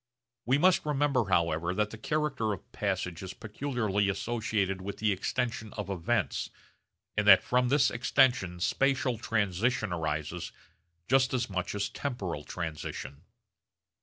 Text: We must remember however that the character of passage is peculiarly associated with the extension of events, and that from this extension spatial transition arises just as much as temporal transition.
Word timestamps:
We 0.47 0.57
must 0.57 0.83
remember 0.83 1.25
however 1.25 1.75
that 1.75 1.91
the 1.91 1.97
character 1.99 2.53
of 2.53 2.71
passage 2.71 3.21
is 3.21 3.35
peculiarly 3.35 4.09
associated 4.09 4.81
with 4.81 4.97
the 4.97 5.11
extension 5.11 5.73
of 5.73 5.91
events, 5.91 6.49
and 7.15 7.27
that 7.27 7.43
from 7.43 7.69
this 7.69 7.91
extension 7.91 8.59
spatial 8.61 9.19
transition 9.19 9.93
arises 9.93 10.51
just 11.07 11.35
as 11.35 11.51
much 11.51 11.75
as 11.75 11.87
temporal 11.87 12.43
transition. 12.45 13.25